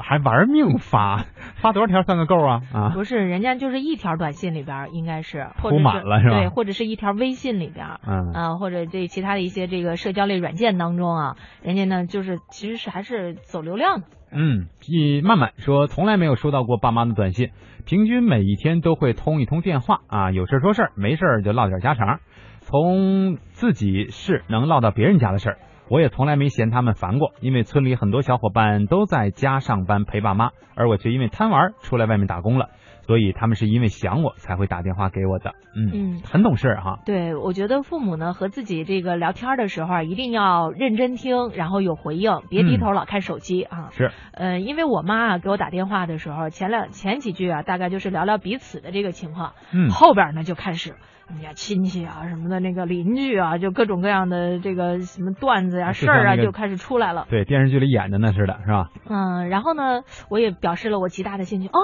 [0.02, 2.62] 还玩命发，发多少条算个够啊？
[2.72, 6.38] 啊，不是，人家就是一条短信里边应该是铺满了是吧？
[6.38, 14.06] 对，或者是一条微信里边，嗯啊，或者这其他的一些这个社交类软件当中啊，人家呢就是其实是还是走流量的。
[14.36, 17.50] 嗯，一曼曼说从来没有收到过爸妈的短信，
[17.86, 22.18] 平均每一天都会通一通电话啊，有事说事儿，没事儿就唠点家常，
[22.60, 25.58] 从自己事能唠到别人家的事儿。
[25.88, 32.70] 我也从来没嫌他们烦过，因为村里很多小伙伴都在家上班陪爸妈，而我却因为贪玩出来外面打工了。
[33.06, 35.52] 所以他们是因为想我才会打电话给我的。
[35.76, 37.00] 嗯嗯，很懂事哈。
[37.04, 43.90] 对，我觉得父母呢和自己这个聊天的时候啊，一定要认真听，然后有回应，别低头老看手机啊。
[43.92, 44.10] 是。
[44.32, 49.52] 呃，因为我妈啊给我打电话的时候，前两前几句啊，大概就是聊聊彼此的这个情况。
[49.72, 49.90] 嗯。
[49.90, 50.94] 后边呢就开始。
[51.26, 57.26] 人家亲戚啊，什么的那个邻居啊，就各种各样的这个什么段子呀、事儿啊，就开始出来了。
[57.30, 58.90] 对，电视剧里演的那似的，是吧？
[59.08, 61.68] 嗯，然后呢，我也表示了我极大的兴趣。
[61.68, 61.80] 哦，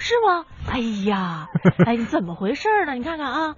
[0.00, 0.44] 是吗？
[0.68, 1.48] 哎呀，
[1.86, 2.94] 哎，你怎么回事呢？
[2.94, 3.54] 你看看啊。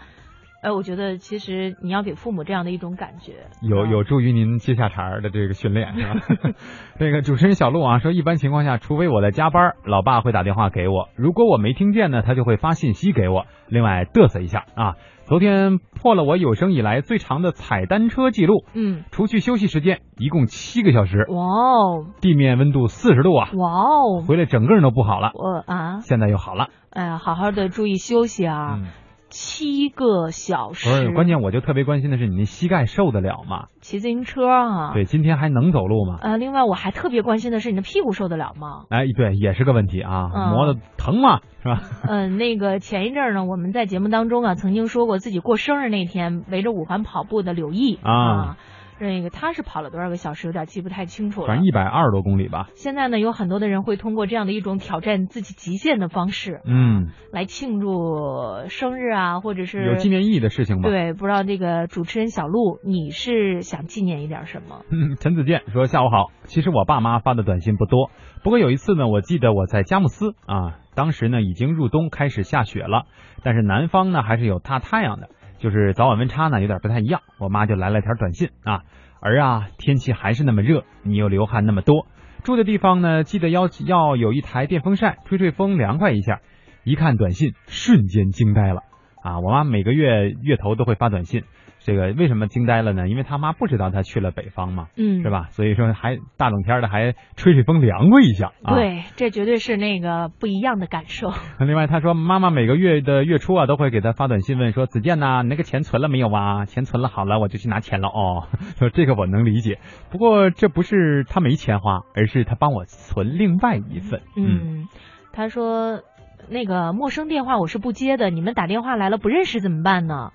[0.62, 6.20] 哎，我觉得其实你要给父母这样的一种感觉，有有助于您接下茬的这个训练，是吧？
[7.00, 13.46] 那个主持人小鹿啊说，一般情况下，除非我在加班，老爸会打电话给我；如果我没听见呢，他就会发信息给我。
[13.66, 14.94] 另外嘚瑟一下啊，
[15.32, 21.24] 昨天破了我有生以来最长的踩单车记录，嗯，除去休息时间，一共七个小时。
[21.30, 22.04] 哇哦！
[22.20, 23.48] 地面温度四十度啊！
[23.54, 24.20] 哇哦！
[24.28, 25.30] 回来整个人都不好了。
[25.32, 26.68] 我啊，现在又好了。
[26.90, 28.76] 哎呀，好好的注意休息啊。
[28.78, 28.88] 嗯
[29.32, 33.68] 七个小时，不是关键，我就特别关心的是你那膝盖受得了吗？
[33.80, 36.18] 骑自行车啊，对，今天还能走路吗？
[36.20, 38.84] 呃，另外我还特别关心的是你的屁股受得了吗？
[38.90, 41.40] 哎，对，也是个问题啊，磨的疼吗？
[41.62, 41.80] 是吧？
[42.06, 48.56] 嗯， 那个前一阵呢，我们在节目当中啊，曾经说过自己过生日那天围着五环跑步的柳毅啊。
[48.98, 51.46] 那个他是跑了多少个小时，有点记不太清楚了。
[51.46, 52.68] 反正一百二十多公里吧。
[52.74, 60.88] 现在呢，有很多的人会通过这样的一种挑战自己极限的方式，嗯，来庆祝生日啊，或者是有纪念意义的事情吧。
[60.88, 64.84] 对，不知道这个主持人小璐，你是想纪念一点什么？
[64.90, 66.30] 嗯，陈子健说下午好。
[66.44, 68.10] 其实我爸妈发的短信不多，
[68.42, 73.06] 不过有一次呢，我记得我在佳木斯啊，当时呢已经入冬，开始下雪了，
[73.42, 75.28] 但是南方呢还是有大太阳的。
[75.62, 78.82] 就是早晚温差呢有点不太一样，我妈就来了条短信啊，
[79.20, 82.08] 儿啊，天气还是那么热，你又流汗那么多，
[82.42, 86.40] 住的地方呢记得要要有一台电风扇，吹吹风凉快一下。
[86.82, 88.82] 一看短信，瞬间惊呆了
[89.22, 89.40] 啊！
[89.40, 91.42] 我妈每个月月头都会发短信。
[91.84, 93.08] 这个为什么惊呆了呢？
[93.08, 95.48] 因为他妈不知道他去了北方嘛，嗯，是吧？
[95.50, 101.32] 所以说还大冷天的还吹吹风凉快一下，啊对，这绝对是那个不一样的感受。
[101.58, 106.66] 另外他说妈妈每个月的月初啊都会给他发短信问说子健呐，你那个钱存了没有啊？
[106.66, 108.46] 钱存了好了我就去拿钱了哦。
[108.78, 109.80] 说这个我能理解，
[110.12, 114.20] 不过这不是他没钱花，而是他帮我存另外一份。
[114.36, 114.86] 嗯，
[115.32, 116.00] 他说
[116.48, 120.32] 那个陌生电话我是不接的，你们打电话来了不认识怎么办呢？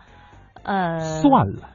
[0.63, 1.69] 呃，算了，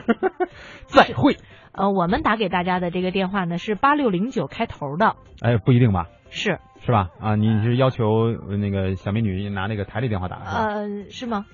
[0.86, 1.36] 再会。
[1.72, 5.14] 呃，我们打给大家的这个电话呢是八六零九开头的。
[5.40, 6.06] 哎，不一定吧？
[6.30, 7.10] 是是吧？
[7.20, 10.36] 啊，你是要求那个小美女拿那个台里电话打？
[10.36, 11.46] 呃，是吗？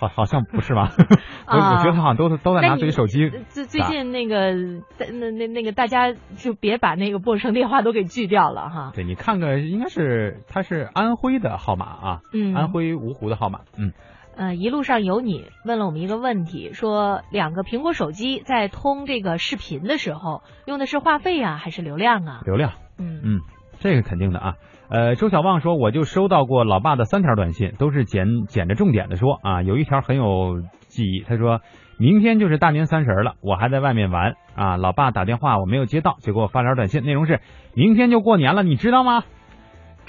[0.00, 0.92] 好，好像不是吧？
[1.46, 3.30] 我我觉得好像都都在拿自己手机。
[3.48, 8.92] 最最近那个那那那个大家就别把那个陌生电话都给拒掉了哈。
[8.94, 13.92] 对你看个，应该是他是安徽的号码啊，嗯，安徽芜湖的号码，嗯。
[14.36, 22.40] 呃，一路上有你问了我们一个问题，说两个苹果手机在通这个视频的时候，用的是话费啊，还是流量啊？
[22.46, 22.72] 流量。
[22.96, 23.40] 嗯嗯，
[23.80, 24.54] 这个肯定的啊。
[24.88, 31.60] 呃，周小旺说，我就收到过老爸的三条短信，都是捡捡着重点的说啊，有一条很有记忆，他说
[31.98, 37.40] 明天就是大年三十了，我还在外面玩啊，老爸打电话我没有接到，就给我发条短信，内容是
[37.74, 39.24] 明天就过年了，你知道吗？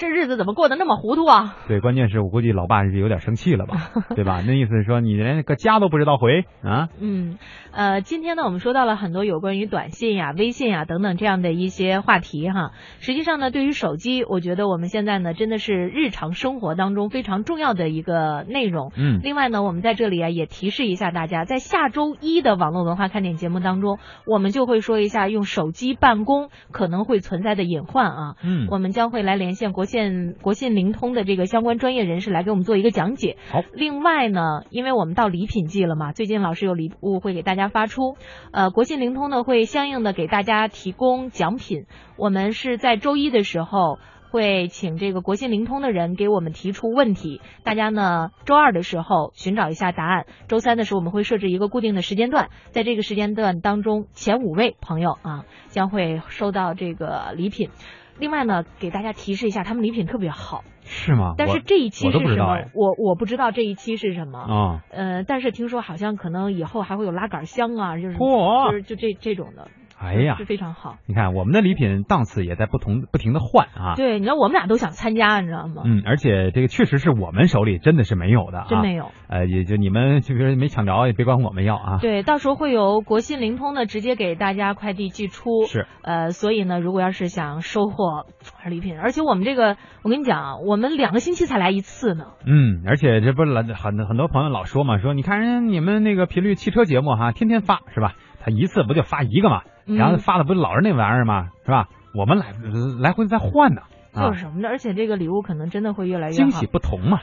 [0.02, 1.54] 这日子怎么过得那么糊涂啊？
[1.68, 4.42] 对，关键是我估计老爸是有点生气了吧，对吧？
[4.44, 6.88] 那意思是说你连个家都不知道回啊？
[6.98, 7.38] 嗯，
[7.70, 12.72] 呃，今天呢，我们说到了很多有关于短信呀、微信呀等等这样的一些话题哈。
[12.98, 18.90] 实际上呢，对于手机，我觉得我们现在呢真的是日常生活当中非常重要的一个内容。
[18.96, 19.20] 嗯。
[19.22, 28.34] 另外呢，我们在这里啊也提示一下大家，在下周一的网络文化看点节目当中，我们就会说一下用手机办公可能会存在的隐患啊。
[28.42, 28.66] 嗯。
[28.68, 33.36] 我们将会来连线国线国信灵通的这个相关专业人士来给我们做一个讲解。
[33.50, 33.62] 好。
[33.74, 38.16] 另外呢，因为我们到礼品季了嘛，最近老师有礼物会给大家发出，
[38.52, 41.84] 呃，国信灵通呢会相应的给大家提供奖品。
[42.16, 43.98] 我们是在周一的时候
[44.30, 57.68] 会请这个国信灵通的人给我们提出问题，大家呢周二的时候寻找一下答案，周三的时候我们会设置一个固定的时间段，在这个时间段当中，前五位朋友啊将会收到这个礼品。
[58.18, 60.64] 另外呢，给大家提示一下，他们礼品特别好。
[60.84, 61.34] 是吗？
[61.38, 62.58] 但是这一期是什么？
[62.74, 64.84] 我我我不知道这一期是什么啊。
[64.90, 69.68] 呃，但是听说好像可能以后还会有拉杆箱啊，就是哦，就是就这这种的。
[70.02, 70.96] 哎呀，是非常好。
[71.06, 73.94] 你看我们的礼品档次也在不同不停的换啊。
[73.94, 75.82] 对，你知道我们俩都想参加，你知道吗？
[75.84, 79.10] 嗯，而且这个确实是我们手里真的是没有的，真没有。
[79.28, 81.98] 呃，也就你们就比如没抢着，也别管我们要啊。
[82.00, 85.64] 对，到时候会由国信灵通的直接给大家快递寄出。
[85.66, 85.86] 是。
[86.02, 88.26] 呃，所以呢，如果要是想收获
[88.68, 92.24] 礼品，而且我们这个，我跟你讲，我们两个星期才来一次呢。
[92.44, 98.14] 嗯，而且这不是很很多朋友老说嘛，说你看人你们那个频率汽车节目哈，天天发是吧？
[98.44, 99.62] 他一次不就发一个嘛？
[99.86, 101.50] 然后发的不是老是那玩意儿吗？
[101.64, 101.88] 是吧？
[102.14, 102.54] 我们来
[103.00, 103.82] 来回再换呢，
[104.14, 107.20] 就是什么的，而且这个礼物可能真的会越来越惊喜不同嘛。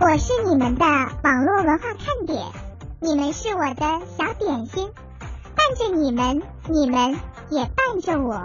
[0.00, 2.38] 我是你们的网络文化看点，
[3.02, 4.88] 你们是我的小点心，
[5.54, 7.12] 伴着你们，你们
[7.50, 8.40] 也伴着我。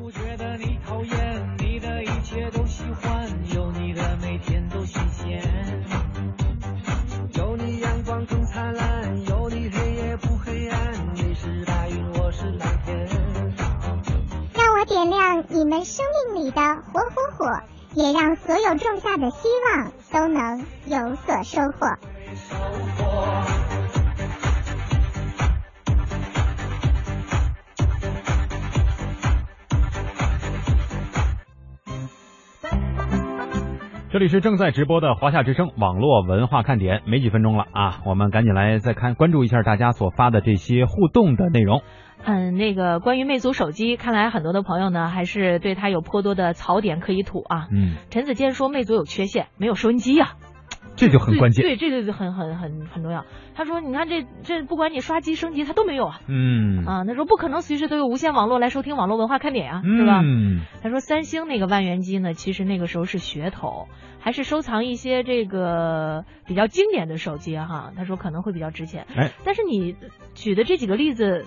[0.00, 2.64] 不觉得你讨厌，你的一切都
[14.98, 17.60] 点亮你们生命里的火火火，
[17.94, 21.86] 也让所有种下的希望都能有所收获。
[34.10, 41.82] 这里是正在直播的华夏之声网络文化看点，没几分钟了啊，我们赶紧来再看关注一下大家所发的这些互动的内容。
[42.24, 47.68] 嗯，那个关于魅族手机，看来很多的朋友呢还是对它有颇多的槽点可以吐啊。
[47.72, 50.32] 嗯，陈子健说魅族有缺陷，没有收音机呀。
[50.96, 53.24] 这就很关键，对，这个就很很很很重要。
[53.54, 60.20] 他说：“你看这这，不管你刷机升级，它都没有啊。”嗯啊，他说不可能随时都有无线网络来收听网络文化看点啊，是吧？
[60.24, 63.86] 嗯，他说三星那个万元机呢，其实那个时候是噱头，
[64.18, 67.92] 还是收藏一些这个比较经典的手机哈。
[67.96, 69.06] 他说可能会比较值钱。
[69.16, 69.94] 哎，但是你
[70.34, 71.46] 举的这几个例子，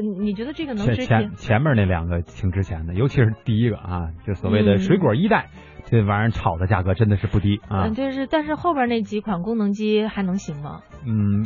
[0.00, 1.32] 你觉得这个能值钱？
[1.36, 5.50] 前面那两个挺值钱的，尤其是第一个啊，就所谓的水果一代。
[5.84, 7.84] 这玩意儿炒的价格真的是不低啊！
[7.84, 10.80] 嗯，就是，但是后边那几款功能机还能行吗？
[11.04, 11.44] 嗯，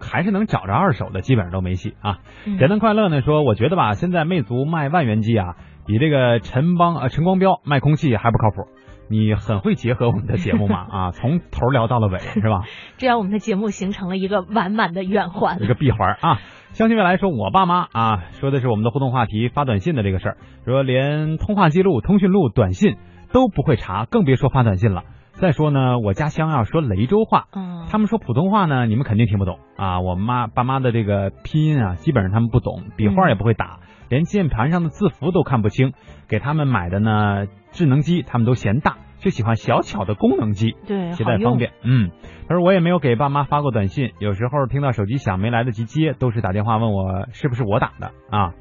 [0.00, 2.18] 还是能找着二手的，基本上都没戏啊。
[2.46, 8.68] 嗯、简单快乐呢说，我觉得吧，现在魅族卖万元机啊，比这个陈邦呃陈光标卖空气还不靠谱。
[9.08, 12.62] 你很会结合我们的节目嘛 啊，从头聊到了尾是吧？
[12.98, 16.38] 这样我们的节目形成了一个完满的圆环，一个闭环啊。
[16.72, 22.96] 相信未来说，我爸妈啊说的是我们的互动话题发短信的这个事儿，说连通话记录、通讯录、短信。
[23.30, 25.02] 都不会查，更别说发短信了。
[25.32, 30.00] 再说呢，我家乡要说雷州话，嗯，他们说普通话呢，你们肯定听不懂啊。
[30.00, 35.92] 我妈爸妈的这个拼音啊，基本上他们不懂，笔画也不会打，连键盘上的字符都看不清。
[36.26, 41.72] 给他们买的呢，智能机他们都嫌大，就喜欢小巧的功能机，对，携带方便。
[41.82, 42.10] 嗯，
[42.48, 48.54] 他说我也没有给爸妈发过短信，有时候听到手机响没来得及接，都是打电话问我是不是我打的啊。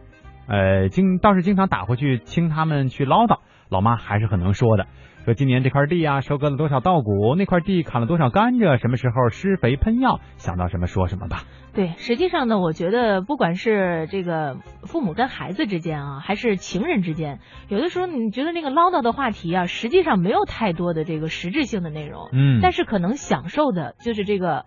[0.47, 3.39] 呃，经倒是经常打回去听他们去唠叨。
[3.69, 4.87] 老妈还是很能说的，
[5.27, 11.43] 说今年这块地啊收割了多少稻谷，那块地砍了多少甘蔗，什么时候施肥喷药，想到什么说什么吧。
[11.73, 24.63] 对，实际上呢，我觉得不管是这个父母跟孩子之间啊，还是情人之间，有的时候你觉得那个唠叨的话题啊，实际上没有太多的这个实质性的内容，嗯，但是可能享受的就是这个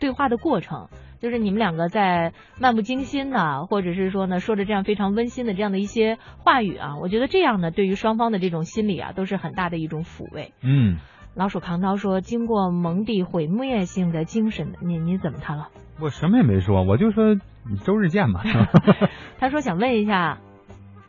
[0.00, 0.88] 对话的过程。
[1.20, 10.52] 就是你们两个在漫不经心的，或者是说呢，说着这样非常温馨的这样的一些话语啊，我觉得这样呢，对于双方的这种心理啊，都是很大的一种抚慰。
[10.62, 10.98] 嗯，
[11.34, 15.68] 老鼠扛刀说，经过蒙蒂毁灭性的精神，你你怎么他了？
[16.00, 17.36] 我什么也没说，我就说
[17.84, 18.44] 周日见吧。
[19.40, 20.38] 他说想问一下，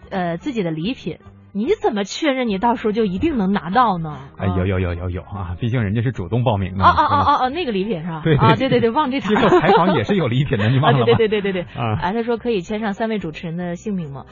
[0.09, 1.19] 呃，自己的礼品。
[1.51, 4.17] 你怎么确认你到时候就一定能拿到呢？
[4.37, 5.55] 哎，有有有有有啊！
[5.59, 6.83] 毕竟人家是主动报名的。
[6.83, 8.21] 哦哦哦哦哦，那个礼品是吧？
[8.23, 9.29] 对啊，对对对，忘这茬。
[9.29, 11.05] 接受采访也是有礼品的，你忘了吗？
[11.05, 11.81] 对对对对对对。
[11.81, 14.25] 啊，哎，他说可以签上三位主持人的姓名吗？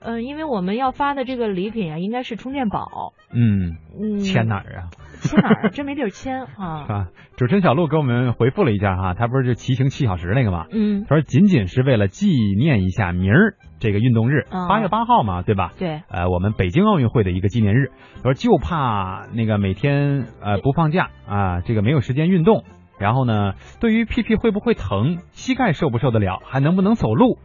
[0.00, 3.12] 呃，因为我们要发的这个礼品啊，应该是充电宝。
[3.32, 4.18] 嗯嗯。
[4.20, 4.90] 签哪儿啊？
[5.20, 5.70] 签哪儿？
[5.70, 6.86] 真没地儿签啊。
[6.88, 10.66] 啊，主持人小鹿给我们回复了一下哈，他不是就骑行七小时那个嘛？
[10.70, 11.04] 嗯。
[11.08, 12.28] 他说仅仅是为了纪
[12.58, 15.72] 念一下明儿这个运动日，八月八号嘛，对吧？
[15.78, 16.02] 对。
[16.08, 17.90] 呃，我们北京奥运会的一个纪念日。
[18.16, 22.64] 他说就怕那个每天呃不放假啊，这个没有时间运动。
[22.98, 27.38] 然后呢，对于屁屁会不会疼，膝盖受不受得了，还能不能走路，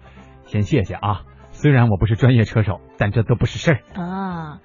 [0.46, 1.22] 先谢谢啊。
[1.64, 4.60] 虽然我不是专业车手，但这都不是事儿啊。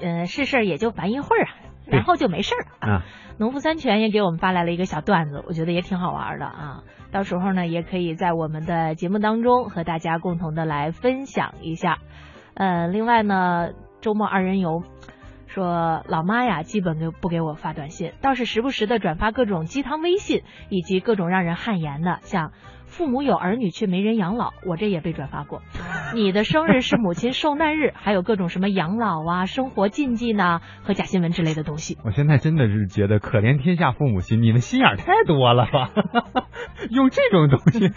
[0.00, 1.52] 呃，是事儿也就烦一会儿啊，
[1.84, 3.04] 然后就没事儿啊。
[3.38, 6.84] 农夫山泉也给我们发来了一个小段子，我觉得也挺好玩的啊。
[7.12, 11.98] 到时候呢，也可以在我们的节目当中和大家共同的来分享一下。
[12.54, 14.84] 呃，另外呢，周末二人游
[15.48, 22.52] 说老妈呀，基本就不给我发短信，倒是时不时的转发各种鸡汤微信，以及各种让人汗颜的，像
[22.88, 25.62] 父母有儿女却没人养老，我这也被转发过。
[26.14, 31.96] 你的生日是母亲受难日，还有各种什么养老啊、生活禁忌呢和假新闻之类的东西。
[32.04, 35.90] 我现在真的是觉得可怜天下父母心，你们心眼太多了吧？
[36.90, 37.92] 用这种东西。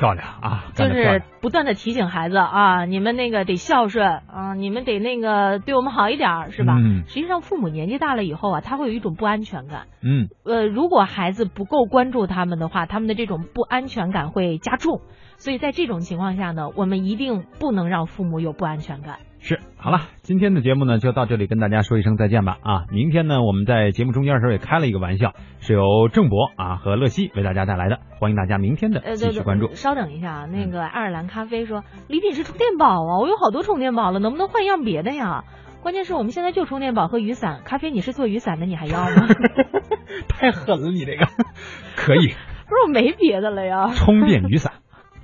[0.00, 0.64] 漂亮啊！
[0.74, 6.74] 就是不断的提醒孩子啊，你们那个得孝顺啊，你们得那个对我们好一点，是吧？
[6.78, 7.04] 嗯。
[7.06, 9.88] 实际上，父母年纪大了以后啊，他会有一种不安全感。
[10.02, 10.28] 嗯。
[10.46, 15.02] 呃，如果孩子不够关注他们的话，他们的这种不安全感会加重。
[15.36, 19.18] 所以在这种情况下呢，我们一定不能让父母有不安全感。
[19.42, 22.58] 是，好了，今天的节目呢就到这里，跟大家说一声再见吧。
[22.62, 29.70] 啊，明天呢我们在节目中间的时候也开了一个玩笑，是由郑博啊和乐西为大家带来的，欢迎大家明天的继续关注。
[29.74, 35.44] 稍等一下啊，那个爱尔兰咖啡说礼品是充电宝啊，我有好多充电宝了，能不能换一样别的呀？
[35.82, 39.26] 关键是我们现在就充电宝和雨伞，咖啡你是做雨伞的，你还要吗？
[40.28, 41.26] 太狠了，你这个
[41.96, 42.34] 可以。
[42.68, 43.88] 不是我没别的了呀。
[43.94, 44.74] 充电雨伞，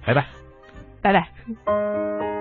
[0.04, 0.26] 拜拜，
[1.02, 2.35] 拜拜。